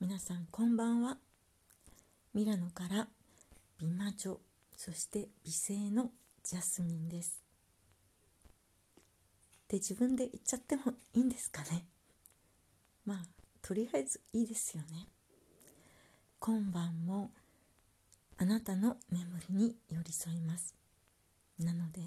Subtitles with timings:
[0.00, 1.18] 皆さんこんばんは。
[2.32, 3.08] ミラノから
[3.80, 4.38] 美魔女
[4.76, 6.12] そして美声の
[6.44, 7.42] ジャスミンです。
[9.64, 10.82] って自分で言っちゃっても
[11.14, 11.84] いいんですかね。
[13.04, 13.18] まあ
[13.60, 15.08] とりあえずいいですよね。
[16.38, 17.32] 今晩も
[18.36, 20.76] あなたの眠りに寄り添います。
[21.58, 22.02] なので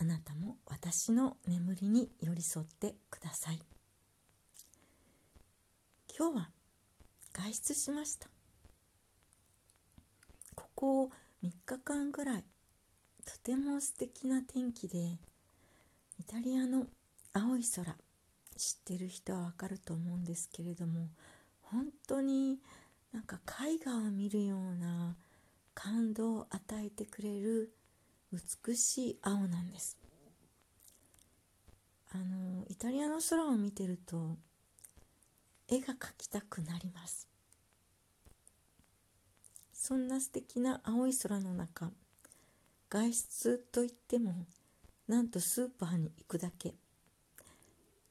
[0.00, 3.60] あなたも私の眠りに寄り添ってください。
[6.18, 6.50] 今日は
[7.34, 8.28] 外出しました。
[10.54, 11.10] ここ
[11.42, 12.44] 3日間ぐらい
[13.26, 15.18] とても素敵な天気で
[16.18, 16.86] イタリアの
[17.32, 17.96] 青い空
[18.56, 21.08] 知ってる人はわかると思うんですけれども
[21.60, 22.60] 本当に
[23.12, 25.16] なんか絵画を見るような
[25.74, 27.74] 感動を与えてくれる
[28.32, 29.98] 美しい青なんです。
[32.12, 34.36] あのイタリアの空を見てると
[35.68, 37.28] 絵が描きたくなります。
[39.72, 41.90] そんな素敵な青い空の中
[42.88, 44.46] 外出といっても
[45.06, 46.74] なんとスーパーに行くだけ。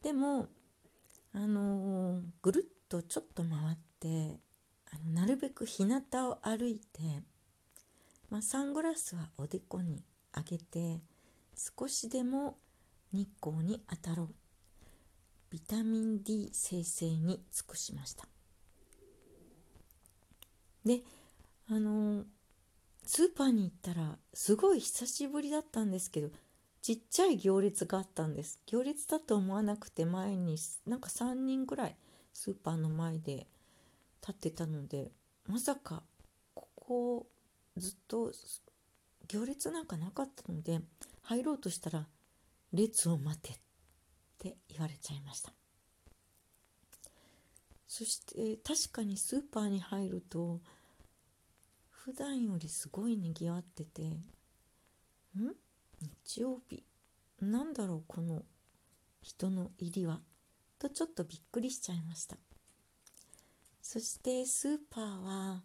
[0.02, 0.50] でも
[1.34, 4.40] あのー、ぐるっとちょっと回って
[4.92, 7.24] あのなるべく日向を歩いて、
[8.30, 10.04] まあ、サングラスはおでこに
[10.36, 11.02] 上げて
[11.56, 12.58] 少しでも
[13.12, 14.30] 日光に当たろう
[15.54, 18.28] ビタミン D 生成に尽くしました。
[20.84, 21.02] で
[21.70, 22.24] あの
[23.06, 26.30] スーパーに行ったらすごい久しぶりだったんですけど
[26.82, 28.60] ちっちゃい行列があったんです。
[28.66, 31.96] 行列だと思わなくて前になんか3人ぐらい
[32.34, 33.46] スーパーの前で
[34.22, 35.12] 立ってたので
[35.46, 36.02] まさか
[36.56, 37.28] ここ
[37.78, 38.32] ずっと
[39.28, 40.82] 行列なんかなかったので
[41.22, 42.08] 入ろうとしたら
[42.74, 43.73] 列を待てって
[44.50, 45.54] って言われちゃいました。
[47.88, 50.60] そして確かにスーパーに入ると
[51.90, 54.24] 普段よりすごいにぎわっててん？
[56.26, 56.84] 日曜日。
[57.40, 58.44] なんだろうこの
[59.22, 60.20] 人の入りは。
[60.80, 62.36] とちょっとびっくりしちゃいました。
[63.82, 65.62] そしてスーパーは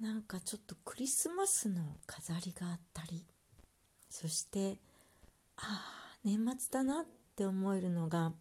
[0.00, 3.26] なんかちょっとクリスマスの飾りがあったり。
[4.08, 4.78] そして
[5.56, 7.04] ああ年末だなっ
[7.38, 8.32] って思えるのが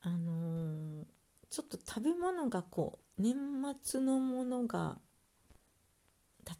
[0.00, 1.04] あのー、
[1.50, 3.34] ちょっと食べ物がこう年
[3.82, 4.98] 末のものが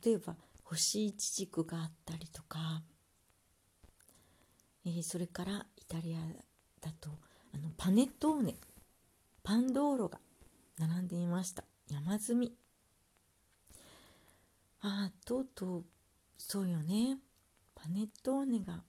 [0.03, 0.34] 例えば
[0.65, 2.82] 干しいちじくがあったりとか、
[4.84, 6.19] えー、それからイタリア
[6.84, 7.10] だと
[7.54, 8.56] あのパネットーネ
[9.44, 10.19] パンドーロが
[10.81, 11.62] 並んでいました。
[11.88, 12.56] 山積み。
[14.81, 15.84] ああとうとう
[16.38, 17.19] そうよね。
[17.76, 18.82] パネットーネが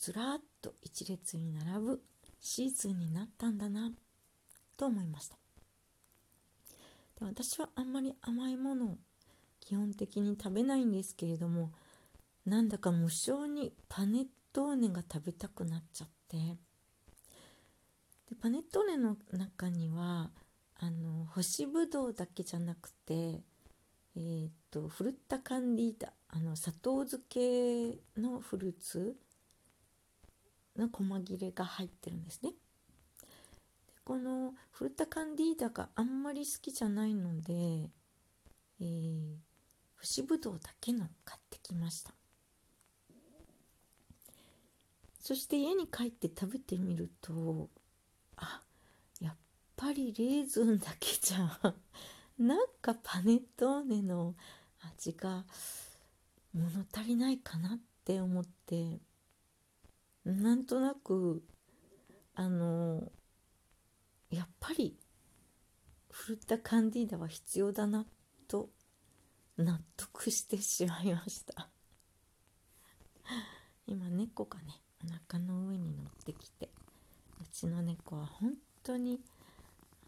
[0.00, 2.02] ずらっと一列に並ぶ
[2.40, 3.92] シーズンになったんだな
[4.78, 5.36] と思いました。
[7.18, 8.98] で私はあんまり甘いものを
[9.60, 11.70] 基本的に食べないんですけれども
[12.46, 16.56] なんだか無性にパネットーネが食べたくなっちゃってで
[18.40, 20.30] パネットーネの中には
[20.78, 23.42] あの干しぶどうだけじゃなくて
[24.16, 29.14] えー、っとフルッタカンディーダあの砂糖漬けのフルーツ
[30.80, 32.50] の細切れが入ってるんですね。
[32.50, 32.56] で
[34.04, 37.90] このフルタカンディーダがあんまり好きじゃないので、
[38.80, 39.36] えー、
[39.98, 42.12] 干しぶどうだけの買ってきました。
[45.20, 47.68] そして家に帰って食べてみると
[48.36, 48.62] あ
[49.20, 49.36] やっ
[49.76, 51.74] ぱりレーズンだけじゃ
[52.38, 54.34] なんかパネットーネの
[54.80, 55.44] 味が
[56.54, 58.98] 物足りないかなって思って
[60.24, 61.42] なんとなく
[62.34, 63.10] あの
[64.30, 64.96] やっぱり
[66.10, 68.06] フルタカンディーダは必要だな
[68.48, 68.68] と
[69.56, 71.68] 納得してしまいました。
[73.86, 76.70] 今猫がねお腹の上に乗ってきて
[77.40, 79.20] うちの猫は本当に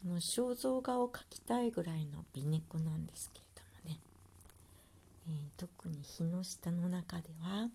[0.05, 4.01] あの肖像画を描きたいぐらいの美猫なんですけれどもね、
[5.29, 7.71] えー、特に日の下の中では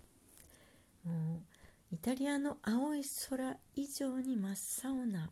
[1.04, 1.56] もう
[1.92, 5.31] イタリアの青い空以上に真っ青な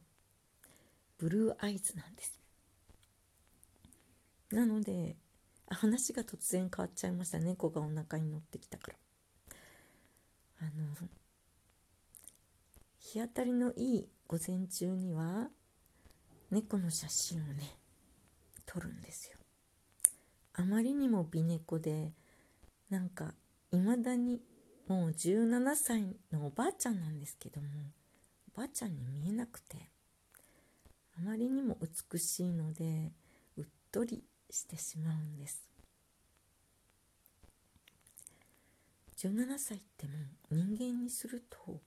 [1.17, 2.39] ブルーアイズなんです。
[4.51, 5.17] なので
[5.67, 7.39] 話が突然変わっちゃいました。
[7.39, 8.97] 猫がお腹に乗ってきたから。
[10.61, 10.69] あの
[12.99, 15.49] 日当たりのいい午前中には
[16.51, 17.77] 猫の写真をね
[18.65, 19.37] 撮るんですよ。
[20.53, 22.13] あまりにも美猫で
[22.89, 23.33] なんか
[23.71, 24.41] いまだに
[24.87, 27.67] もう17歳のおばあちゃんなんですけども
[28.55, 29.77] おばあちゃんに見えなくて
[31.17, 31.77] あまりにも
[32.11, 33.11] 美しいので
[33.57, 35.63] うっとりしてしまうんです。
[39.17, 40.13] 17歳っても
[40.51, 41.79] う人間にすると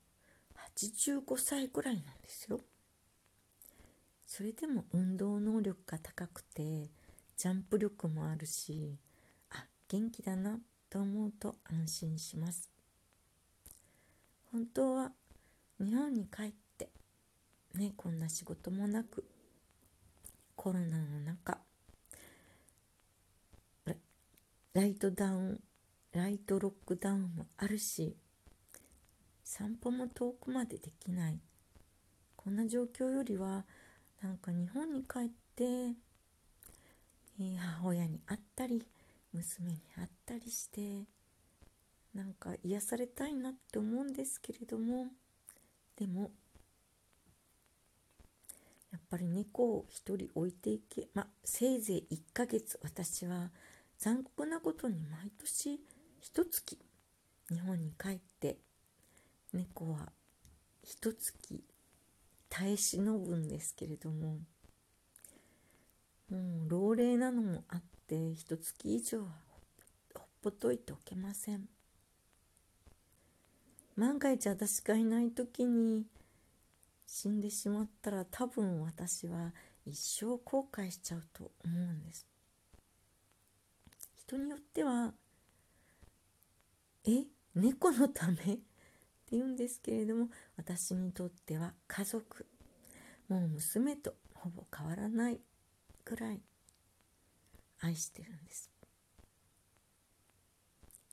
[0.77, 2.59] 85歳ぐらいなんですよ。
[4.25, 6.89] それでも運動能力が高くて
[7.37, 8.97] ジャンプ力もあるし
[9.51, 10.59] あ元気だな
[10.89, 12.78] と思うと安心します。
[14.51, 15.11] 本当は
[15.79, 16.89] 日本に帰って
[17.75, 19.25] ねこんな仕事もなく
[20.55, 21.59] コロナの中
[24.73, 25.59] ライトダウン
[26.13, 28.15] ライトロックダウンもあるし
[29.43, 31.39] 散歩も遠くまでできない。
[32.35, 33.65] こんな状況よりは
[34.21, 38.85] なんか日本に帰って、えー、母親に会ったり
[39.33, 41.03] 娘に会ったりして
[42.19, 45.07] なんか癒されたいなって思うんですけれども
[45.97, 46.31] でも
[48.91, 53.51] やっぱり猫を一人置いていけまあせいぜい1ヶ月私は
[53.97, 55.79] 残酷なことに毎年
[56.19, 56.77] 一月
[57.49, 58.57] 日本に帰って
[59.53, 60.11] 猫は
[60.83, 61.63] 一月
[62.49, 64.39] 耐え忍ぶんですけれども
[66.29, 69.27] もう老齢なのもあって一月以上は
[70.13, 71.78] ほっぽといておけません。
[73.99, 76.05] 万が一私がいない時に
[77.05, 79.53] 死んでしまったら多分私は
[79.85, 82.25] 一生後悔しちゃうと思うんです。
[84.15, 85.13] 人によっては
[87.05, 87.25] え
[87.55, 88.59] 猫のためって
[89.31, 92.45] 言うんですけれども私にとっては家族
[93.27, 95.41] もう娘とほぼ変わらない
[96.05, 96.41] くらい。
[97.81, 98.69] 愛してるんです。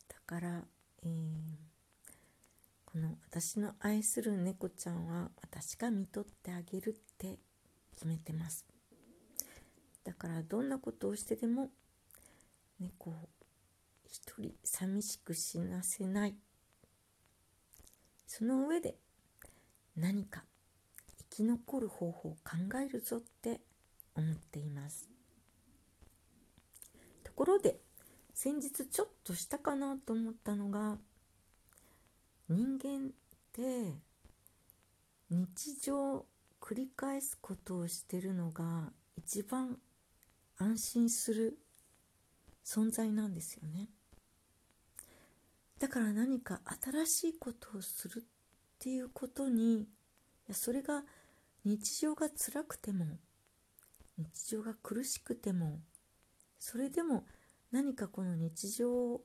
[0.08, 0.64] だから、
[1.02, 1.75] えー
[2.96, 7.38] この私の愛する猫ちゃんは私が見とってあげるって
[7.94, 8.64] 決めてます。
[10.02, 11.68] だからどんなことをしてでも
[12.80, 13.14] 猫を
[14.08, 16.36] 一人寂しく死なせない。
[18.26, 18.94] その上で
[19.94, 20.44] 何か
[21.30, 23.60] 生き残る方法を考えるぞって
[24.14, 25.10] 思っています。
[27.24, 27.76] ところで
[28.32, 30.96] 先日ちょっとしたかなと思ったのが
[32.48, 33.10] 人間っ
[33.52, 33.94] て
[35.30, 36.24] 日常
[36.60, 39.78] 繰り返すことをしてるのが一番
[40.58, 41.58] 安心する
[42.64, 43.88] 存在なんですよね。
[45.78, 48.22] だから何か新しいことをするっ
[48.78, 49.86] ていうことに
[50.52, 51.02] それが
[51.64, 53.18] 日常が辛くても
[54.16, 55.80] 日常が苦しくても
[56.58, 57.26] それでも
[57.72, 59.22] 何かこの日常を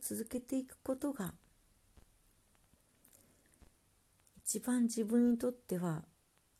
[0.00, 1.34] 続けていくことが
[4.50, 6.02] 一番自分にとっては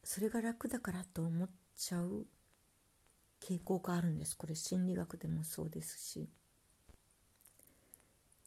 [0.04, 2.24] それが楽だからと思っちゃう
[3.42, 4.36] 傾向があるんです。
[4.36, 6.28] これ心理学でもそうですし。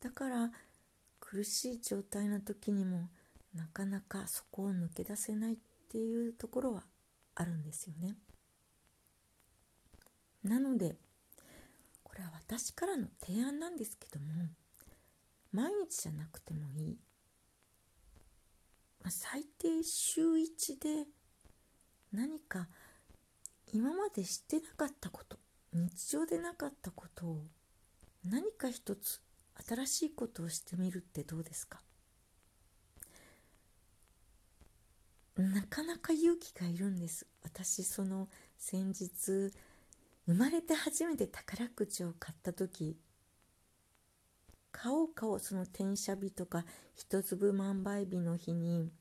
[0.01, 0.49] だから
[1.19, 3.09] 苦しい状態の時にも
[3.53, 5.57] なかなかそこを抜け出せないっ
[5.91, 6.85] ていうところは
[7.35, 8.15] あるんですよね。
[10.45, 10.95] なので
[12.01, 14.47] これは私からの提案なんですけども
[15.51, 16.97] 毎日じゃなくてもいい。
[19.09, 21.07] 最低週1で
[22.11, 22.67] 何か
[23.73, 25.37] 今までしてなかったこと
[25.73, 27.41] 日常でなかったことを
[28.25, 29.21] 何か一つ
[29.67, 31.81] 新しいことをしてみるってどうですか？
[35.37, 37.25] なかなか勇気がいるんです。
[37.43, 39.51] 私その先日
[40.25, 42.97] 生まれて初めて宝くじを買った時
[44.71, 48.91] 買おう買おうその転写日とか一粒万倍日の日に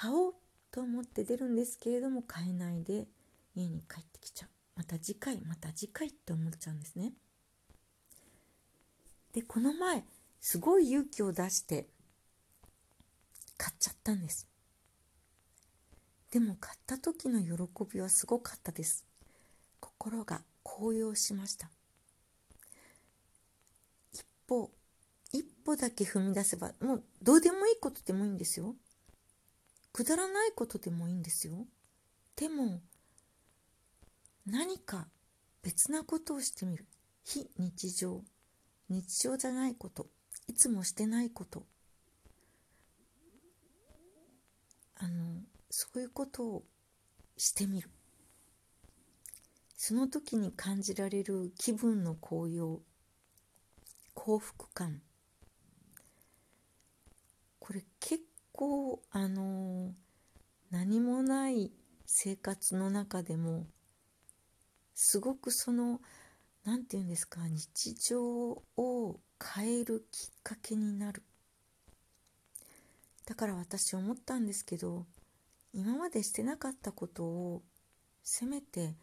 [0.00, 0.34] 買おう
[0.70, 3.08] と思って出るんですけれども買えないで
[3.56, 4.48] 家に帰ってきちゃう。
[4.76, 7.14] また次回また次回って思っちゃうんですね。
[9.32, 10.04] でこの前
[10.40, 11.88] すごい勇気を出して
[13.56, 14.46] 買っちゃったんです。
[16.30, 19.04] でも買った時の喜びはすごかったです。
[19.80, 21.68] 心が高揚しました。
[24.12, 24.70] 一歩
[25.32, 28.76] 一歩だけ踏み出せばもうどうでもいいことでもいいんですよ。
[29.98, 31.66] くだらないことでもいいんですよ。
[32.36, 32.80] でも
[34.46, 35.08] 何か
[35.60, 36.86] 別なことをしてみる。
[37.24, 38.22] 非日常。
[38.88, 40.06] 日常じゃないこと。
[40.46, 41.66] いつもしてないこと。
[44.94, 46.62] あのそういうことを
[47.36, 47.90] してみる。
[49.76, 52.82] その時に感じられる気分の高揚。
[54.14, 55.02] 幸福感。
[57.58, 58.27] これ結
[58.58, 59.92] 構あの
[60.72, 61.70] 何もない
[62.06, 63.66] 生活の中でも
[64.96, 66.00] すごくその
[66.64, 69.20] 何て言うんですか日常を
[69.54, 71.22] 変えるきっかけになる。
[73.26, 75.06] だから私思ったんですけど
[75.72, 77.62] 今までしてなかったことを
[78.24, 78.96] せめて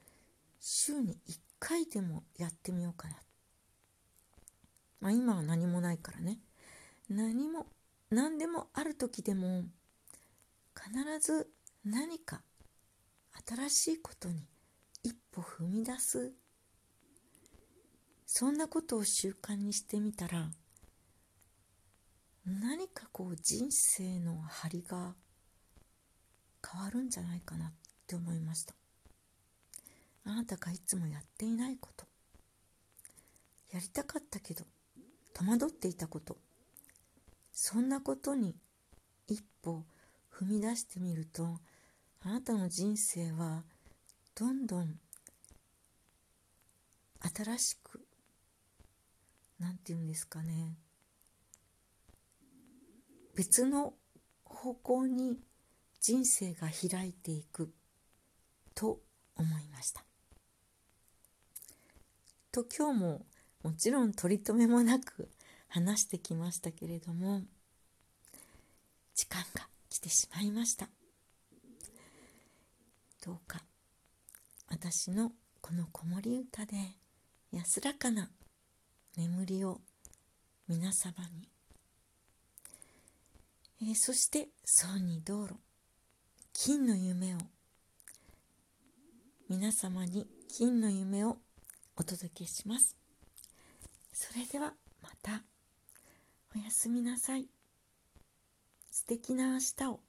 [0.60, 3.16] 週に1回でもやってみようかな。
[5.00, 6.40] まあ今は何もないからね。
[7.10, 7.68] 何も
[8.10, 9.64] 何でもある時でも
[10.76, 11.50] 必ず
[11.84, 12.42] 何か
[13.48, 14.48] 新しいことに
[15.04, 16.34] 一歩踏み出す。
[18.26, 20.50] そんなことを習慣にしてみたら
[22.46, 25.16] 何かこう人生の張りが
[26.68, 27.74] 変わるんじゃないかなっ
[28.08, 28.76] て思いました。
[30.26, 32.06] あなたがいつもやっていないこと
[33.72, 34.66] やりたかったけど
[35.34, 36.38] 戸惑っていたこと
[37.68, 38.56] そんなことに
[39.28, 39.86] 一歩
[40.32, 41.58] 踏み出してみると
[42.22, 43.64] あなたの人生は
[44.36, 45.00] どんどん
[47.36, 48.06] 新しく
[49.60, 50.78] 何て言うんですかね
[53.36, 53.96] 別の
[54.44, 55.40] 方向に
[56.00, 57.74] 人生が開いていく
[58.76, 59.00] と
[59.36, 60.04] 思いました。
[62.52, 63.26] と今日も
[63.64, 65.32] もちろん取り留めもなく
[65.68, 67.42] 話してきましたけれども
[69.16, 70.90] 時間が来てしまいました。
[73.26, 73.64] どうか
[74.68, 75.32] 私の
[75.62, 76.76] この子守歌で
[77.52, 78.30] 安らかな
[79.18, 79.80] 眠りを
[80.68, 81.50] 皆様に、
[83.82, 85.56] えー、そして総に道路
[86.54, 87.38] 金の夢を
[89.50, 91.38] 皆様に金の夢を
[91.96, 92.96] お届けします。
[94.12, 95.44] それではまた。
[96.56, 97.55] おやすみなさい。
[98.96, 100.05] 素敵な明日を。